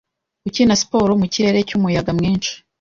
[0.47, 2.51] Ukina siporo mu kirere cyumuyaga mwinshi